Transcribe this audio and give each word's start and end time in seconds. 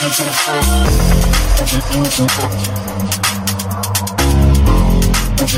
hands 0.00 0.18
you 0.18 0.24
the 0.24 0.32
floor. 0.32 0.60
Put 1.56 1.72
your 1.72 1.82
hands 1.82 2.18
in 2.18 2.26
up. 2.26 2.52
Put 5.36 5.54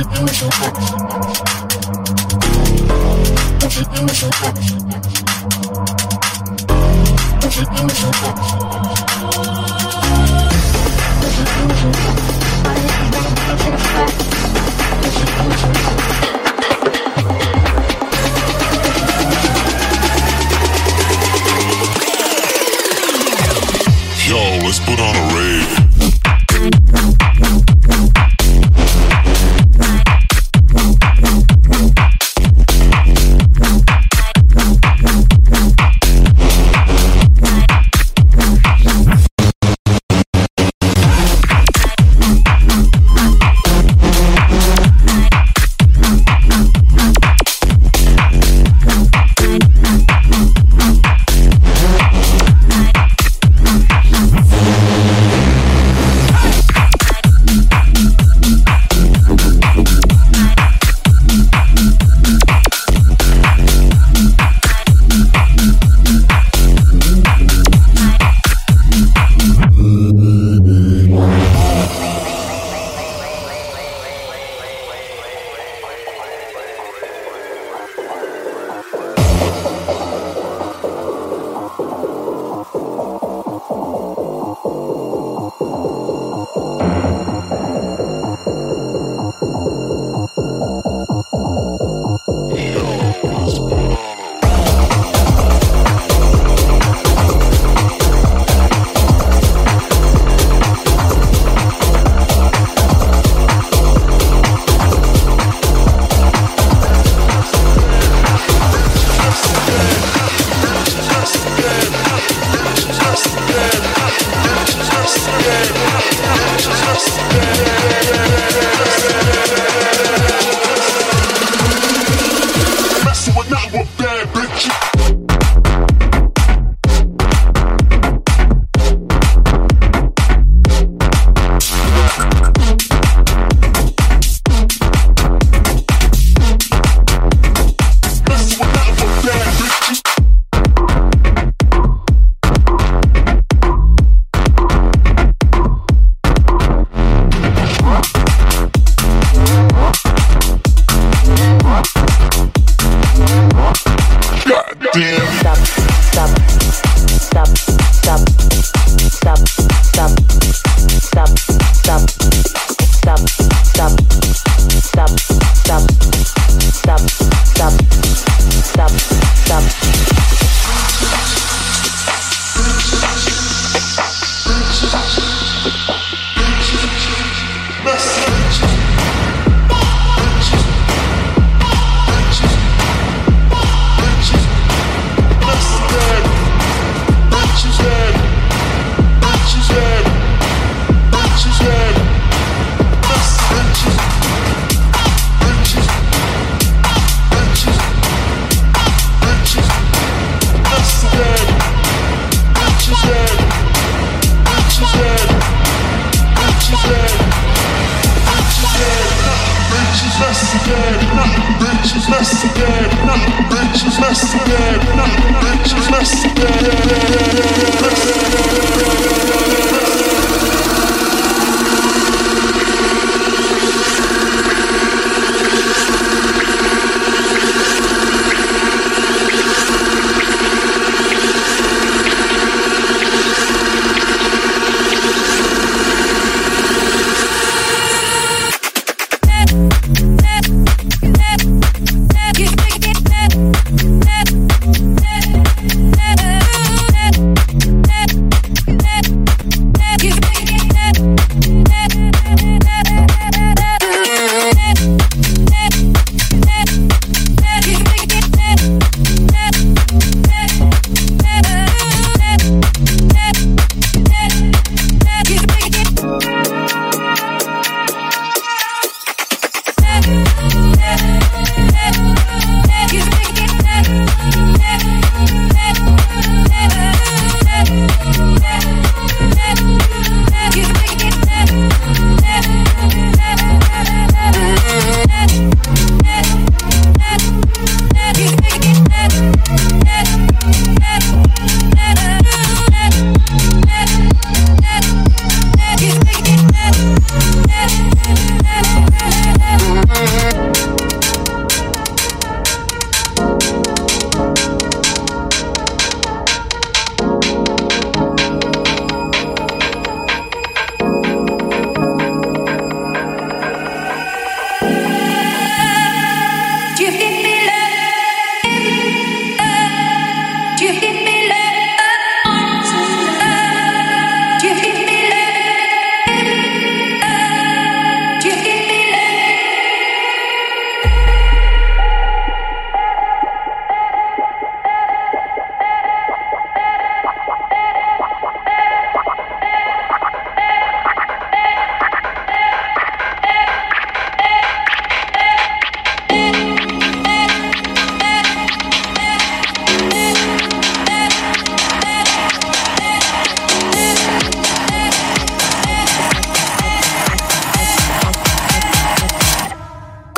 Bitches, 212.09 213.99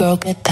broke 0.09 0.25
it 0.25 0.48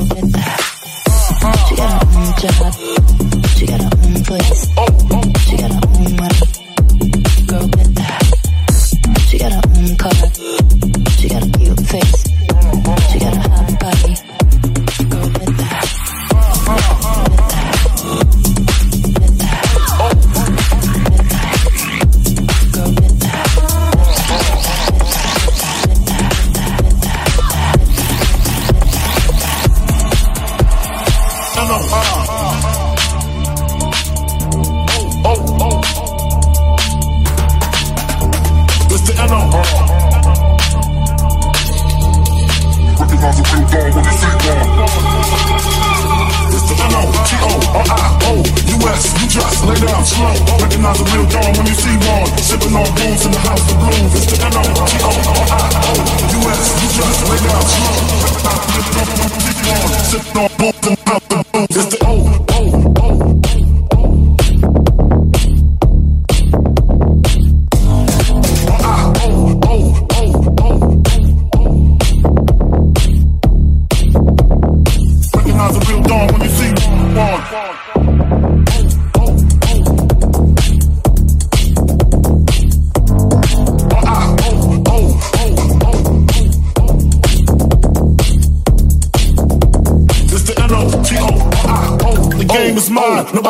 She 0.00 0.06
got 1.76 1.92
her 1.92 2.08
own 2.16 2.24
mm, 2.24 2.40
job. 2.40 2.72
She 3.56 3.66
got 3.66 3.80
her 3.80 3.86
own 3.86 4.14
mm, 4.14 4.24
place. 4.26 4.60
She 5.44 5.56
got 5.58 5.70
her 5.72 5.76
own 5.76 6.08
mm, 6.16 6.29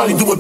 Everybody 0.02 0.25
do 0.25 0.33
it. 0.33 0.40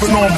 living 0.00 0.37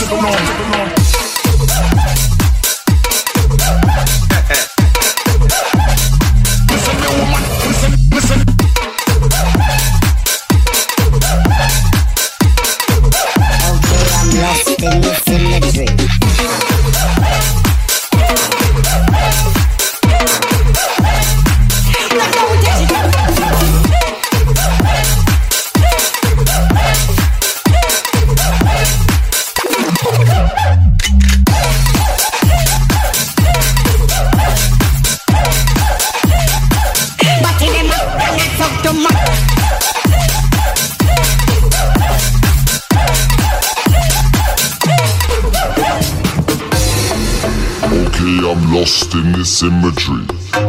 lost 48.72 49.14
in 49.14 49.32
this 49.32 49.62
imagery. 49.62 50.26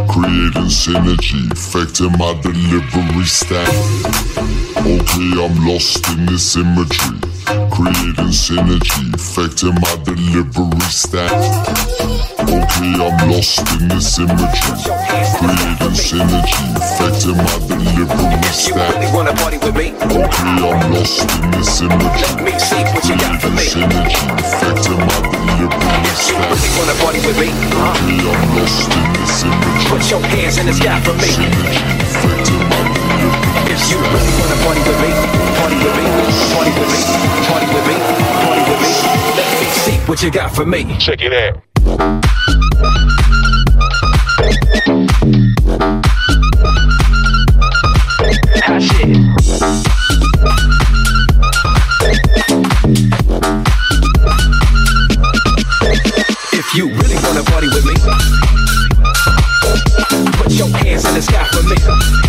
Creating 0.07 0.69
synergy, 0.69 1.51
affecting 1.51 2.11
my 2.17 2.33
delivery 2.41 3.25
stack. 3.25 3.67
Okay, 4.77 5.31
I'm 5.43 5.65
lost 5.65 6.07
in 6.09 6.25
this 6.25 6.55
imagery. 6.57 7.30
Creating 7.45 8.31
synergy, 8.31 9.13
affecting 9.13 9.73
my 9.81 9.95
delivery 10.05 10.79
stack. 10.89 11.31
Okay, 12.41 12.93
I'm 12.93 13.29
lost 13.29 13.65
in 13.79 13.87
this 13.89 14.19
imagery. 14.19 14.77
Creating 15.41 15.97
synergy, 15.97 16.61
affecting 16.77 17.37
my 17.37 17.55
delivery 17.65 18.53
stack. 18.53 18.93
Really 18.93 19.11
wanna 19.13 19.33
party 19.33 19.57
with 19.57 19.75
me? 19.75 19.93
Okay, 19.97 20.61
I'm 20.61 20.93
lost 20.93 21.25
in 21.41 21.51
this 21.51 21.81
imagery. 21.81 22.29
Let 22.29 22.43
me 22.45 22.53
see 22.59 22.83
what 22.93 23.03
you 23.09 23.15
got 23.17 23.41
for 23.41 23.49
me. 23.49 23.65
synergy, 23.65 24.21
affecting 24.37 25.01
my 25.01 25.17
delivery 25.33 26.13
stack. 26.13 26.45
Really 26.51 26.71
wanna 26.77 26.95
party 27.01 27.19
with 27.25 27.37
me? 27.41 27.49
Okay, 27.49 28.21
I'm 28.21 28.55
lost 28.55 28.91
in 28.93 29.05
this 29.17 29.43
imagery. 29.43 29.89
put 29.89 30.03
your 30.11 30.21
hands 30.21 30.57
in 30.57 30.65
the 30.67 30.73
sky 30.73 30.99
for 31.01 31.13
me. 31.17 31.29
Synergy, 31.33 31.81
affecting 32.05 32.63
my 32.69 32.79
delivery 32.85 33.73
If 33.73 33.81
you 33.89 33.97
really 33.97 34.33
wanna 34.39 34.57
party 34.63 34.81
with 34.85 34.99
me, 35.01 35.40
with 35.83 35.95
me, 35.97 36.03
party 36.53 36.71
with 36.77 36.89
me, 36.91 36.99
party 37.47 37.67
with 37.73 37.85
me, 37.87 37.95
party 38.45 38.61
with 38.69 38.81
me. 38.81 38.91
Let 39.35 39.47
me 39.59 39.67
see 39.83 39.97
what 40.07 40.21
you 40.21 40.31
got 40.31 40.55
for 40.55 40.65
me. 40.65 40.97
Check 40.99 41.21
it 41.21 41.33
out. 41.33 41.61
If 56.53 56.75
you 56.75 56.89
really 56.89 57.15
wanna 57.23 57.43
party 57.43 57.67
with 57.67 57.85
me, 57.85 57.95
put 60.37 60.51
your 60.51 60.69
hands 60.69 61.05
in 61.05 61.15
the 61.15 61.21
sky 61.21 61.43
for 61.45 61.63
me. 61.63 62.20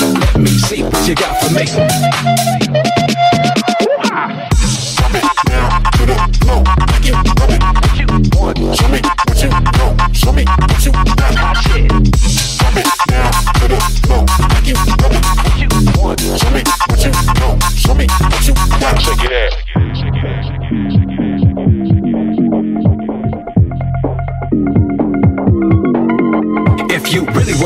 Let 0.00 0.38
me 0.38 0.50
see 0.58 0.82
what 0.82 1.08
you 1.08 1.14
got 1.14 1.42
for 1.42 1.52
me. 1.54 2.97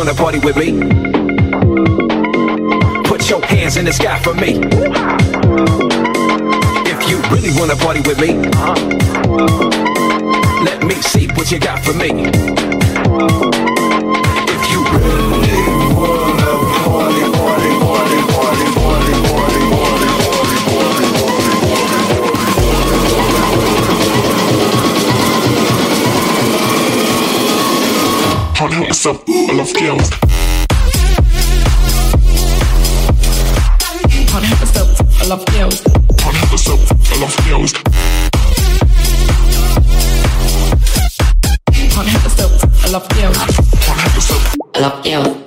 Wanna 0.04 0.14
party 0.14 0.38
with 0.40 0.56
me, 0.56 0.72
put 3.04 3.30
your 3.30 3.40
hands 3.46 3.76
in 3.76 3.84
the 3.84 3.92
sky 3.92 4.18
for 4.18 4.34
me. 4.34 4.58
If 6.90 7.08
you 7.08 7.18
really 7.30 7.56
wanna 7.56 7.76
party 7.76 8.00
with 8.00 8.18
me, 8.18 8.34
let 10.64 10.82
me 10.82 10.96
see 11.02 11.28
what 11.36 11.52
you 11.52 11.60
got 11.60 11.84
for 11.84 11.92
me. 11.92 12.26
If 14.48 14.70
you 14.72 14.84
really 14.90 15.31
Hollow 28.62 28.86
is 28.86 29.00
so 29.00 29.14
full 29.14 29.48
help 34.44 34.60
myself. 34.60 35.00
I 35.20 35.26
love 35.26 35.44
girls. 35.50 35.80
Can't 36.20 36.36
help 36.36 36.52
myself. 36.54 37.02
I 37.10 37.18
love 37.18 37.36
girls. 37.44 37.72
Can't 41.90 42.08
help 42.08 42.22
myself. 42.22 42.64
I 42.84 42.90
love 42.92 43.08
girls. 43.08 43.36
Can't 43.82 44.00
help 44.00 44.14
myself. 44.14 44.54
I 44.76 44.78
love 44.78 45.02
girls. 45.02 45.41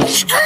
you. 0.00 0.41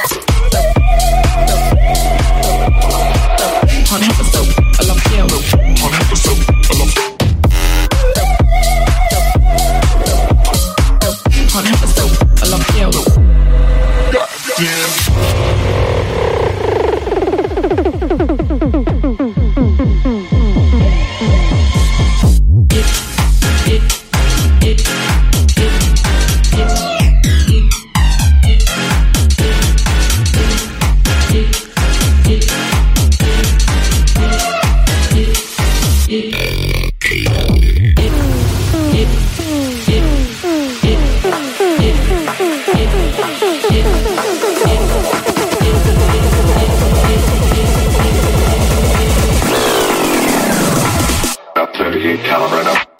Up 51.67 51.75
38 51.75 52.23
caliber. 52.23 52.96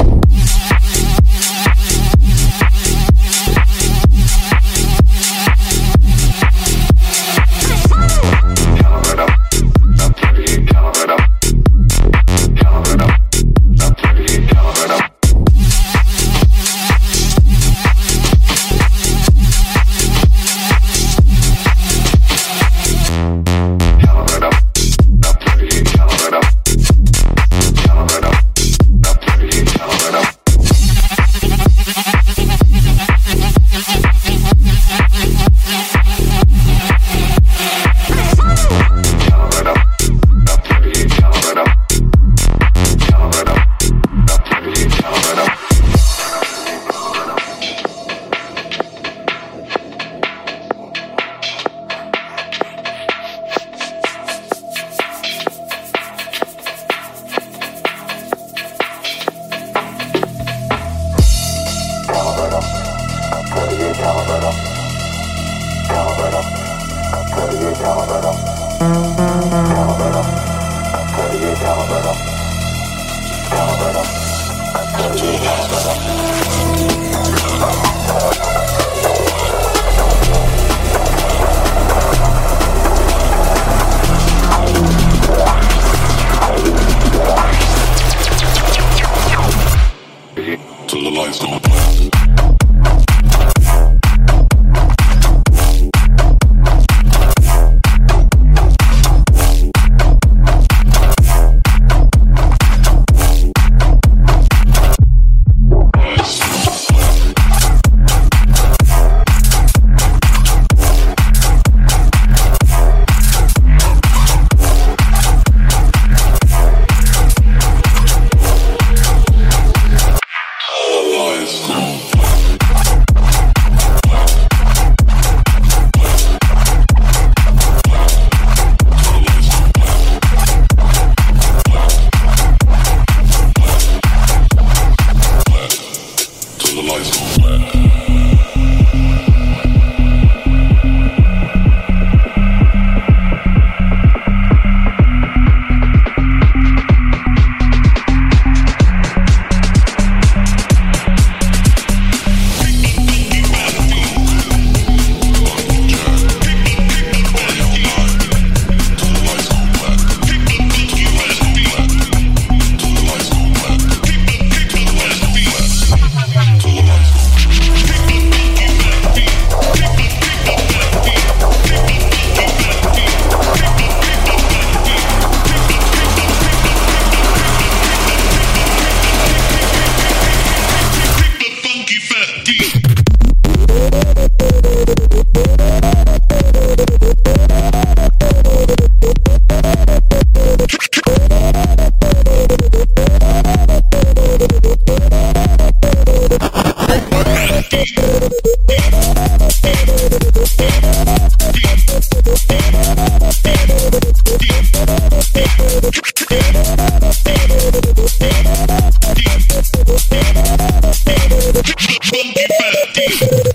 Bumpy 212.00 212.46
50. 212.94 213.47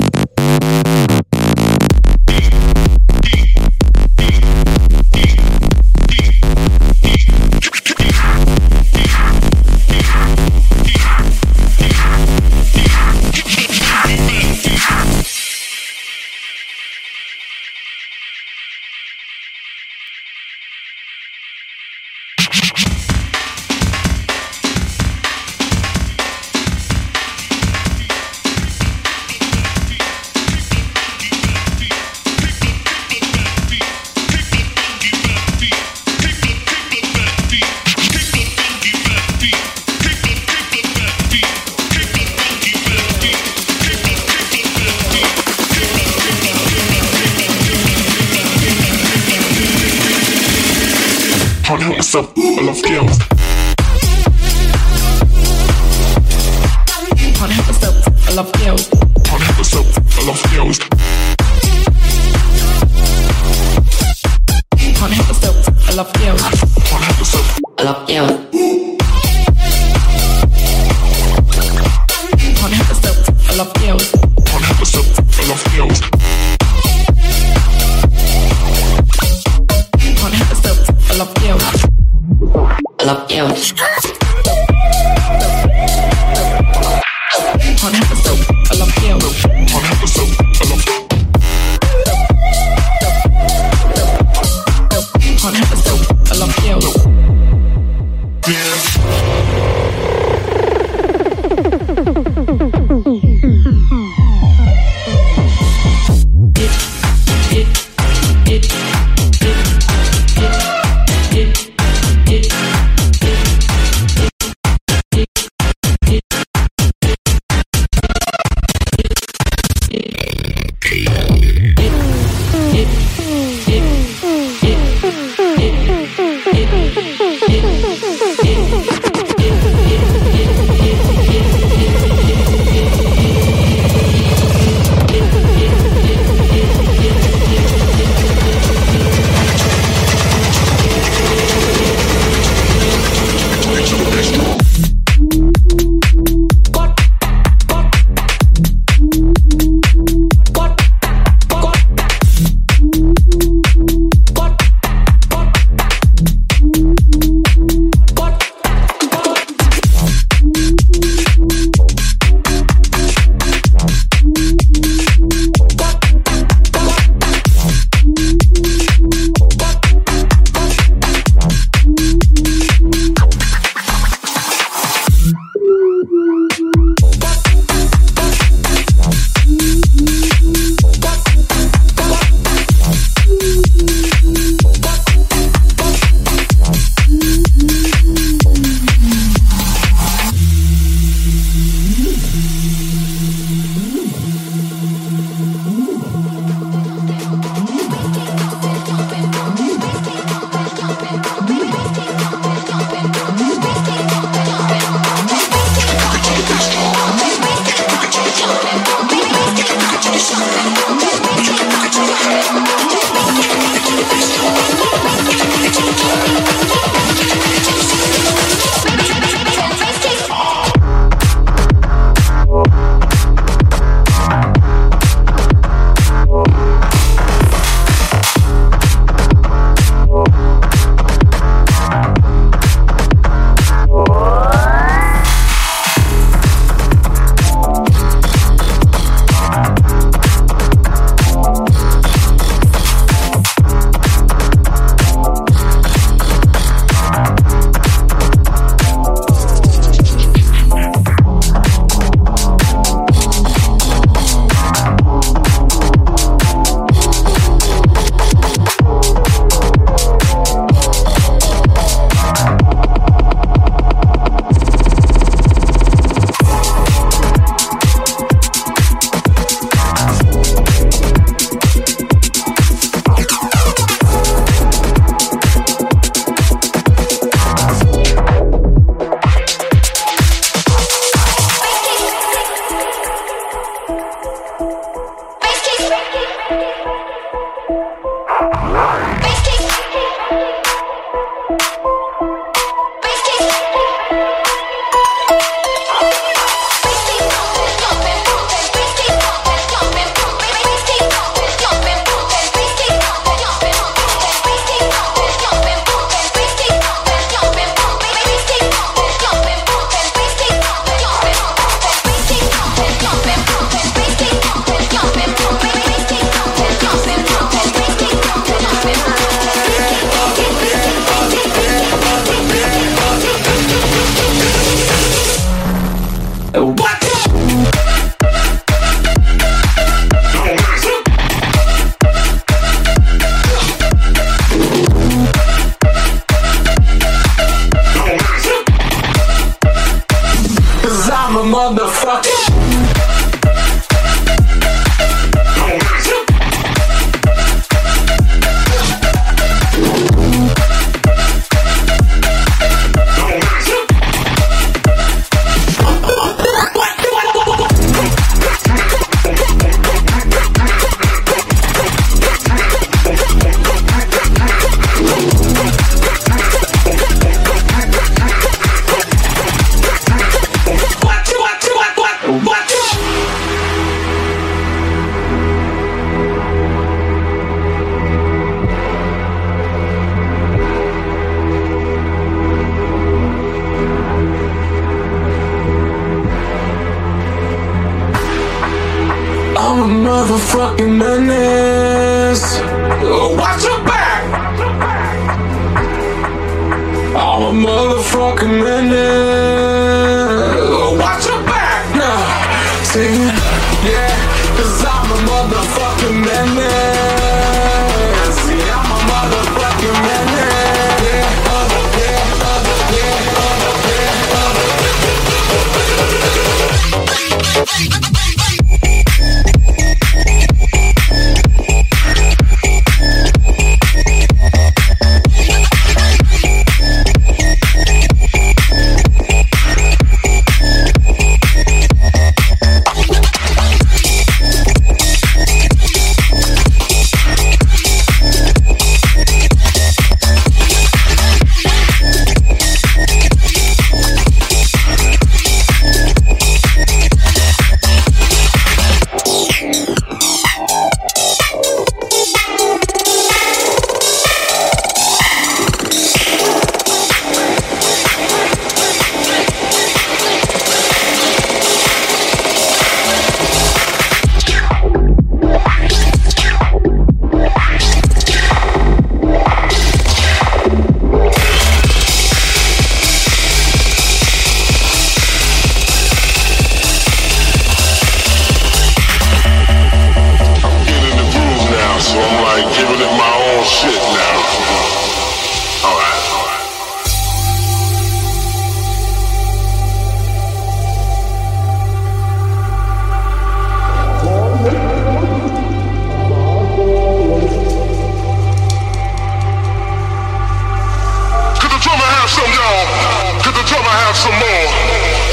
I 83.44 83.91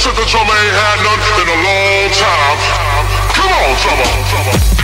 since 0.09 0.25
the 0.25 0.31
drummer 0.31 0.53
ain't 0.53 0.73
had 0.73 0.97
none 1.03 1.19
in 1.41 1.47
a 1.47 1.59
long 1.63 2.09
time. 2.11 2.57
Come 3.33 3.51
on, 3.51 3.75
drummer. 3.77 4.78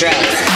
drugs. 0.00 0.49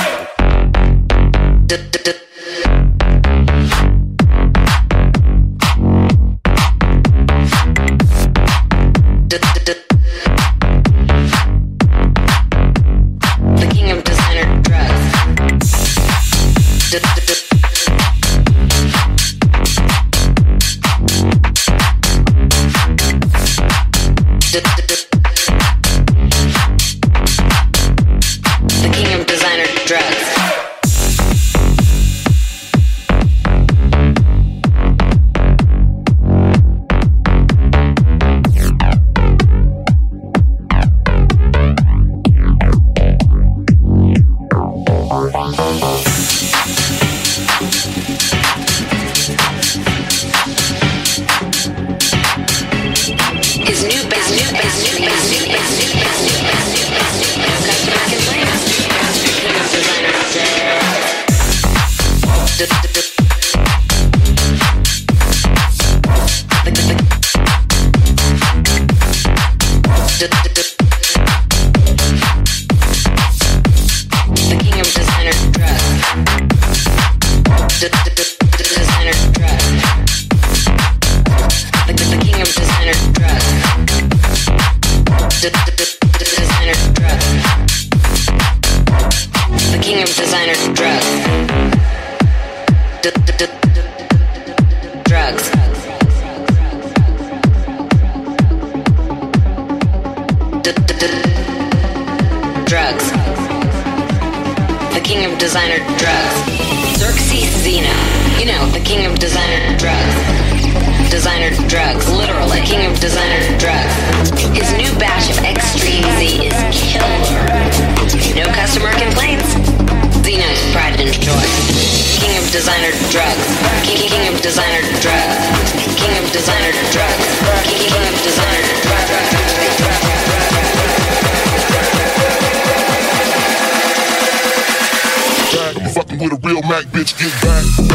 A 136.74 136.86
bitch. 136.86 137.14
Get 137.18 137.30
back, 137.42 137.64
back, 137.76 137.88
back, 137.88 137.93